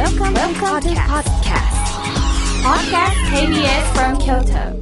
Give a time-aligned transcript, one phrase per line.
[0.00, 1.76] Welcome, Welcome to podcast.
[2.64, 4.72] Podcast KBS from Kyoto.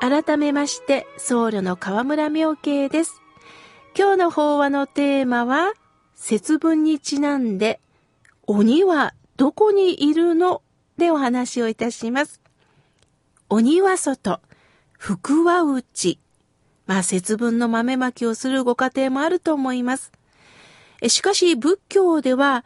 [0.00, 3.20] 改めまして、僧侶の河村明慶です。
[3.94, 5.74] 今日の法話のテーマは、
[6.14, 7.78] 節分にちなんで、
[8.46, 10.62] 鬼はどこにいるの？
[10.96, 12.40] でお話をいたします。
[13.50, 14.40] 鬼は外、
[14.96, 16.18] 福は内。
[16.90, 20.10] まあ、節分の豆まきをするご家庭もあると思います。
[21.06, 22.64] しかし、仏教では、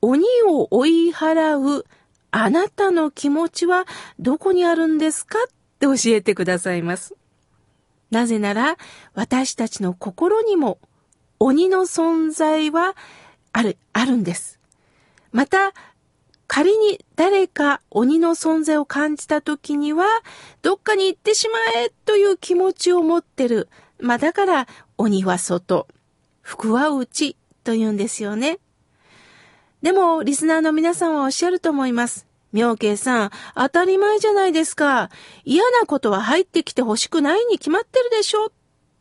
[0.00, 1.84] 鬼を追い払う
[2.30, 3.84] あなたの気持ちは
[4.20, 5.46] どこにあるんですかっ
[5.80, 7.16] て教えてくださいます。
[8.12, 8.76] なぜなら、
[9.12, 10.78] 私たちの心にも
[11.40, 12.94] 鬼の存在は
[13.50, 14.60] ある、あるんです。
[15.32, 15.72] また、
[16.54, 20.06] 仮に誰か鬼の存在を感じた時には、
[20.62, 23.68] どっかに行ってしまえという気持ちを持ってる。
[23.98, 25.88] まあだから、鬼は外、
[26.42, 28.60] 福は内と言うんですよね。
[29.82, 32.24] でも、リスナーの皆さんはおっしゃると思います。
[32.52, 35.10] 妙慶さん、当たり前じゃないですか。
[35.44, 38.52] 嫌なことは入ってきてほしくないに決まってるでしょ。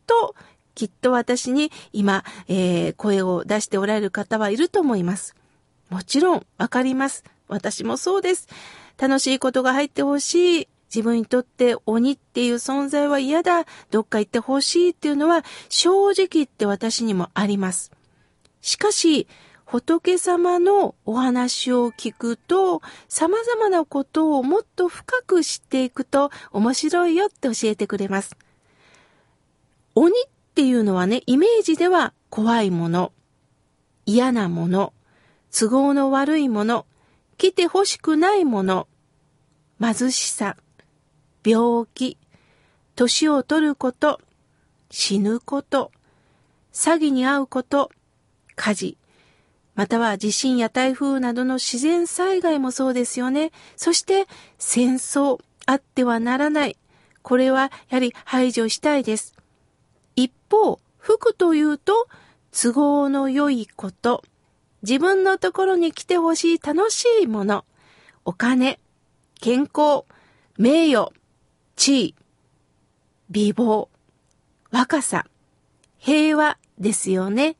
[0.08, 0.34] と、
[0.74, 5.36] きっと私に今、えー声を出しておられる方はいると思います。
[5.92, 7.24] もちろん、わかります。
[7.48, 8.48] 私もそうです。
[8.98, 10.68] 楽しいことが入ってほしい。
[10.94, 13.66] 自分にとって鬼っていう存在は嫌だ。
[13.90, 17.92] どっか行ってほしいっていうのは正直言って私にもあります。
[18.62, 19.28] しかし、
[19.66, 28.38] 仏様のお話を聞くと、様々なことをもっと深く知っていくと面白いよって教えてくれます。
[29.96, 33.12] 鬼っていうのはね、イメージでは怖いもの、
[34.06, 34.94] 嫌なもの、
[35.52, 36.86] 都合の悪いもの、
[37.44, 38.88] 来て欲しくないもの、
[39.78, 40.56] 貧しさ、
[41.46, 42.18] 病気、
[42.96, 44.22] 年を取ること、
[44.90, 45.92] 死ぬこと、
[46.72, 47.92] 詐欺に遭うこと、
[48.56, 48.98] 火事、
[49.76, 53.52] または地震や台風などの自然災害もそうですよね。
[53.76, 54.26] そして
[54.58, 56.78] 戦争、あってはならない。
[57.24, 59.36] これはやはり排除したいです。
[60.16, 62.08] 一方、福というと
[62.54, 64.24] 都合の良いこと、
[64.84, 67.66] 自分のところに来てほしい楽しいもの、
[68.26, 68.80] お金、
[69.42, 70.04] 健康、
[70.58, 71.12] 名誉、
[71.76, 72.16] 地位、
[73.30, 73.88] 美貌、
[74.72, 75.26] 若さ、
[75.98, 77.56] 平和ですよね。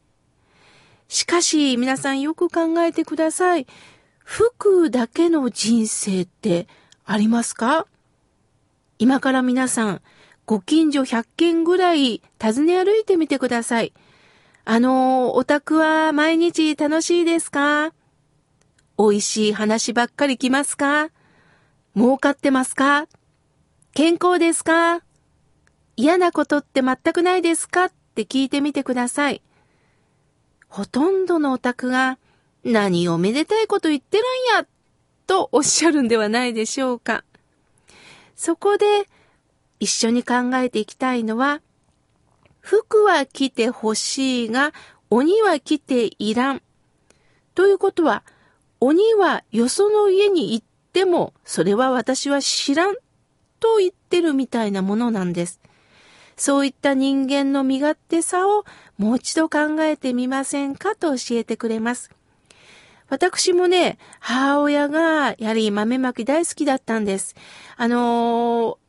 [1.08, 3.68] しかし、皆さんよく考えてください。
[4.18, 6.68] 服だけの人生って
[7.06, 7.88] ありますか？
[9.00, 10.02] 今から皆さん、
[10.46, 13.94] ご近所100軒ぐらい訪ね歩いてみてください。
[14.66, 17.92] あの、お宅は毎日楽しいですか？
[18.98, 21.10] 美味しい話ばっかり来ますか？
[21.98, 23.08] 儲かってますか？
[23.94, 25.02] 健康ですか？
[25.98, 27.86] 嫌なことって全くないですか？
[27.86, 29.42] って聞いてみてください。
[30.70, 32.18] ほとんどのお宅が
[32.64, 34.66] 何をめでたいこと言ってるんや
[35.28, 37.26] とおっしゃるんではないでしょうか。
[38.38, 38.86] そこで
[39.82, 41.62] 一緒に考えていきたいのは、
[42.64, 44.74] 服は着てほしいが、
[45.10, 46.62] 鬼は着ていらん。
[47.56, 48.24] ということは、
[48.80, 52.96] 鬼はよその家に行っても、それは私は知らん
[53.60, 55.60] と言ってるみたいなものなんです。
[56.38, 58.64] そういった人間の身勝手さを
[58.98, 62.12] もう一度考えてみませんかと教えてくれます。
[63.10, 67.36] 私もね、母親がやはり豆まき大好きだったんです。
[67.76, 68.84] あのー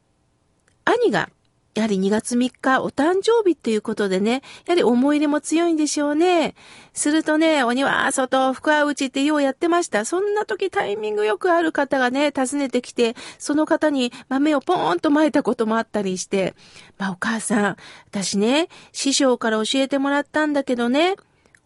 [0.86, 1.30] 兄が
[1.74, 6.54] やはり2月3日お誕生日っていうことでね、やはり思い入れも強いんでしょうね。
[6.92, 10.04] するとね、鬼は外、福は内ってようやってました。
[10.04, 16.54] そんな時タイミングよくある方がね、訪ねてきて、その方に豆をポーンと撒いたこともあったりして、
[16.96, 17.76] まあお母さん、
[18.06, 21.16] 私ね、師匠から教えてもらったんだけどね、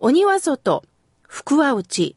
[0.01, 0.85] 鬼は外、
[1.23, 2.17] 福は内。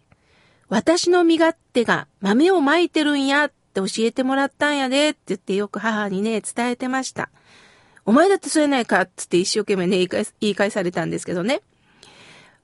[0.69, 7.29] 私の身勝手が豆を撒いてるんやって教えてもらったんやでって言ってよく母にね、伝えてました。
[8.11, 11.61] お前だってそうやないかっつって一生懸命ね、言い返言い返されたんですけどね。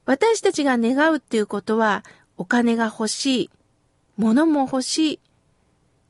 [0.03, 2.03] 私たちが願うっていうことは、
[2.35, 3.49] お金が欲しい。
[4.17, 5.19] 物も欲しい。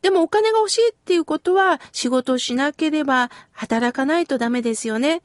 [0.02, 5.22] でもお金が欲しいっていうことは、仕事をしなければ働かないとダメですよね。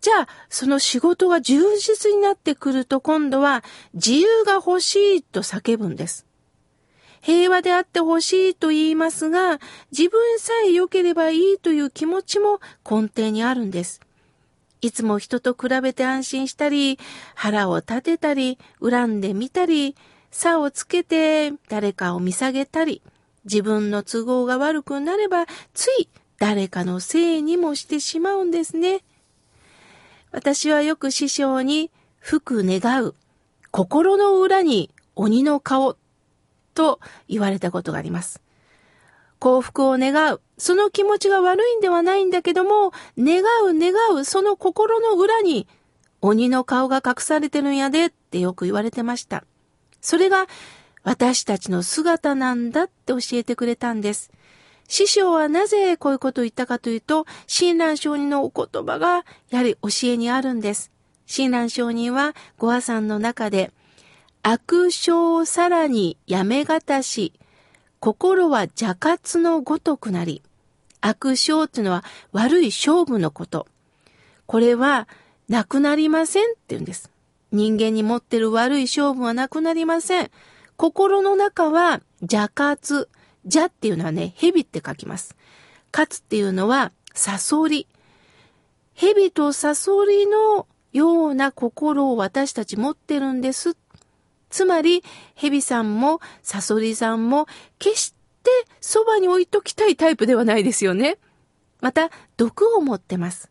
[0.00, 6.27] じゃあ、その仕事が充実になってくると今度は自由が欲しいと叫ぶんです。
[7.20, 9.60] 平和であってほしいと言いますが、
[9.90, 14.00] 自分さえ良ければいいという気持ちも根底にあるんです。
[14.80, 16.98] いつも人と比べて安心したり、
[17.34, 19.96] 腹を立てたり、恨んでみたり、
[20.30, 23.02] 差をつけて誰かを見下げたり、
[23.44, 29.02] 自分の都合が悪くなれば、つい誰かのせいにもしてしまうんですね。
[30.30, 31.90] 私はよく師匠に、
[32.20, 33.14] 福願う、
[33.70, 35.96] 心の裏に鬼の顔、
[36.78, 38.40] と言われたことがあります。
[39.40, 45.66] 幸福を願う、その気持ちが悪いんではないんだけども、願う願う、その心の裏に
[46.20, 49.42] 鬼の顔が隠されてるんやでってよく言われてました。
[50.00, 50.46] それが
[51.02, 54.30] 私たちの姿なんだって教えてくれたんです。
[54.86, 60.92] 師匠はなぜこういうことを言ったかというと、親鸞上人のお言葉がやはり教えにあるんです。
[61.26, 63.72] 親鸞上人はご破産の中で、
[64.42, 67.32] 悪性さらにやめがたし、
[68.00, 70.42] 心は邪活のごとくなり、
[71.00, 73.66] 悪性っていうのは悪い勝負のこと。
[74.46, 75.08] これは
[75.48, 77.10] なくなりませんって言うんです。
[77.50, 80.30] 人間に持ってる悪い勝負はなくなりません。
[80.76, 83.08] 心の中は邪活。
[83.44, 85.34] 邪っていうのはね、蛇って書きます。
[85.90, 87.86] 活っていうのはサソリ。
[88.94, 93.76] 蛇とサソリのような心を私たち持ってるんです。
[94.50, 95.02] つまり、
[95.34, 97.46] 蛇さんもサソリさんも
[97.78, 98.50] 決して
[98.80, 101.18] そばに置いときたいタイプではないですよね。
[101.80, 103.50] また、毒を持ってます。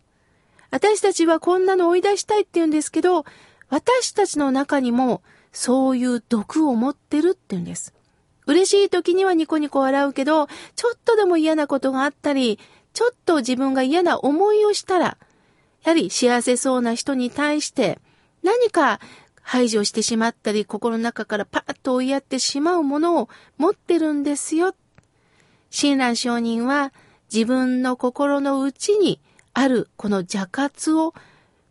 [0.70, 3.26] 私たちはこんなの追い出したいって言うんですけど、
[3.70, 5.22] 私たちの中にも
[5.52, 7.94] そういう毒を持ってるって言うんです。
[8.46, 12.60] 嬉しい時にはニコニコ笑うけど、ちょっとでも嫌なことがあったり、
[12.94, 15.18] ちょっと自分が嫌な思いをしたら、
[15.84, 18.00] やはり幸せそうな人に対して
[18.44, 19.00] 何か
[19.50, 24.76] 排除してしまったり、心の中からパッと追いやってしまうものを持ってるんですよ。
[25.70, 26.92] 親鸞上人は
[27.34, 29.22] 自分の心の内に
[29.54, 31.14] あるこの邪活を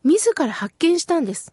[0.04, 1.52] 自ら発見したんです。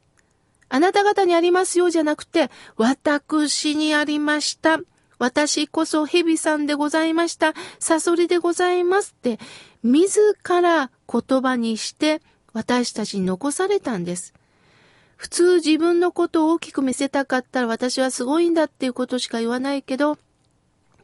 [0.69, 4.79] あなた方にありますよじゃなくて、私にありました。
[5.19, 7.53] 私こそ蛇さんでございました。
[7.79, 9.39] サソリでございますって、
[9.83, 12.21] 自ら言葉にして
[12.53, 14.33] 私たちに残されたんです。
[15.23, 20.17] 普通自分のことを大きく見せたかったら私はすごいんだっていうことしか言わないけど、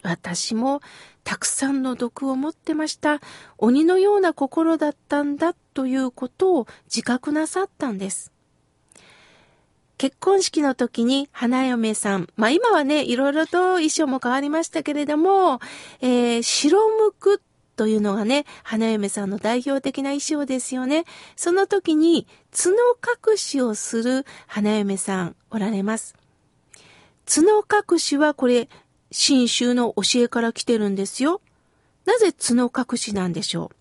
[0.03, 0.81] 私も
[1.23, 3.21] たくさんの毒を持ってました。
[3.57, 8.33] 鬼のような心だったんだということを自覚なさったんです。
[9.97, 15.61] 結婚式の時に花嫁さん、まあ今はね、いろいろと衣装も変わりましたけれども、
[16.01, 17.41] えー、白むく
[17.79, 21.05] というのがね、花嫁さんの代表的な衣装ですよね。
[21.37, 22.75] その時に角
[23.31, 26.13] 隠しをする花嫁さんおられます。
[27.25, 28.67] 角隠しはこれ、
[29.11, 31.39] 新州の教えから来てるんですよ。
[32.03, 33.71] なぜ角隠しなんでしょ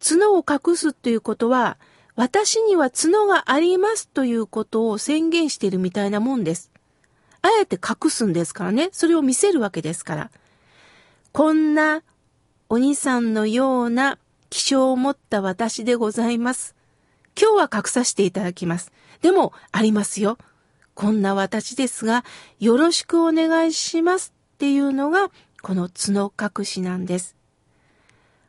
[0.00, 0.08] う？
[0.16, 1.76] 角を隠すっていうことは、
[2.16, 6.70] 私には角がありますということを宣言しているみたいなもんです。
[7.42, 8.88] あえて隠すんですからね。
[8.92, 10.30] それを見せるわけですから。
[11.32, 12.02] こんな
[12.70, 14.18] 鬼さんのような
[14.50, 16.74] 気象を持った私でございます。
[17.40, 18.92] 今日は隠させていただきます。
[19.22, 20.36] でも、ありますよ。
[20.94, 22.26] こんな私ですが、
[22.60, 25.30] よろしくお願いしますっていうのが、
[25.62, 27.36] この角隠しなんです。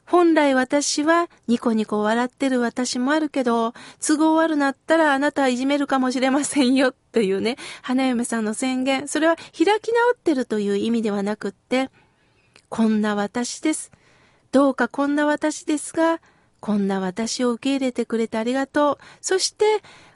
[0.06, 3.74] 本来私はニコニコ笑ってる私もあるけど、
[4.06, 9.08] 都合悪なったらあなたはいじめるかもしれませんよっていうね、花嫁さんの宣言。
[9.08, 11.90] それは開き直ってるという意味ではなくって、
[12.68, 13.92] こんな私です。
[14.52, 16.20] どうかこんな私ですが、
[16.60, 18.98] こんな私を受け入れてくれてありがとう。
[19.22, 19.66] そして、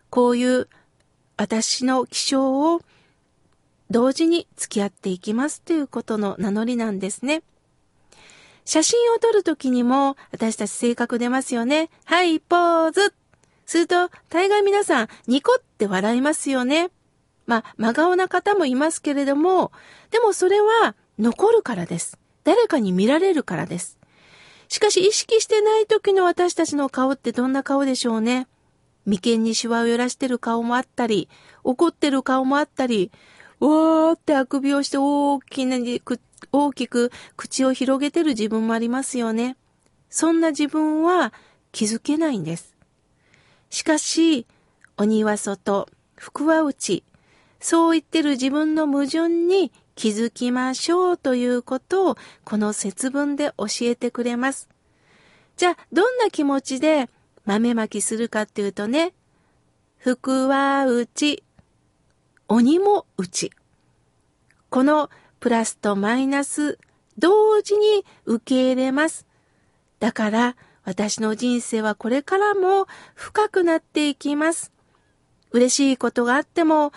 [0.09, 0.67] こういう
[1.37, 2.81] 私の気象を
[3.89, 7.43] 同時に付き合っていきますということの名乗りなんですね。
[8.65, 11.89] 写真を撮るときにも私たち性格出ますよね。
[12.05, 13.13] はい、ポーズ。
[13.65, 16.89] すると、大概皆さん、ニコって笑いますよね。
[17.45, 19.71] まあ、真顔な方もいますけれども、
[20.11, 22.17] でもそれは残るからです。
[22.43, 23.97] 誰かに見られるからです。
[24.73, 28.47] しかし意識してない時の私たちの顔ってどんな顔でしょうね。
[29.05, 31.29] 眉間にシワを揺らしてる顔もあったり、
[31.63, 33.11] 怒ってる顔もあったり、
[33.59, 35.77] わーってあくびをして大きな
[36.51, 39.57] 大きく口を広げてる自分もありますよね。
[40.09, 41.33] そんな自分は
[41.71, 42.75] 気づけないんです。
[43.69, 44.47] しかし、
[44.97, 47.03] 鬼は外、福は内、
[47.59, 54.69] そう言ってる自分の矛盾に気づきましょうということをこの節分で教えてくれます。
[55.57, 57.09] じゃあ、どんな気持ちで
[57.45, 59.13] 豆まきするかっていうとね、
[59.97, 61.43] 福は内、
[62.47, 63.51] 鬼も内。
[64.69, 65.09] この
[65.39, 66.79] プラスとマイナス
[67.17, 69.25] 同時に受け入れます。
[69.99, 74.71] だから私の人生はこれからも深くなっていきます。
[75.51, 76.91] 嬉しいことがあっても、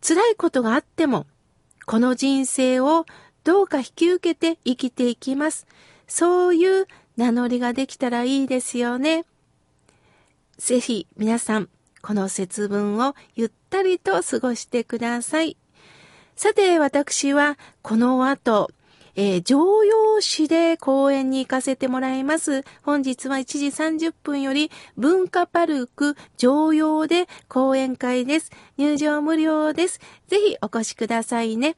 [0.00, 1.26] 辛いことがあっても、
[1.88, 3.06] この人生を
[3.44, 5.66] どうか引き受けて生きていきます。
[6.06, 9.24] そういう名乗りができたらいいですよね。
[10.58, 11.70] ぜひ皆さん、
[12.02, 15.56] この節分をゆったりと過ごしてください。
[16.36, 18.70] さて、私はこの後、
[19.20, 22.62] えー、常用市で公演に行かせてもらいます。
[22.84, 28.52] 本日は1時30分より文化パルク常用で講演会です。
[28.76, 29.98] 入場無料です。
[30.28, 31.74] ぜひお越しくださいね。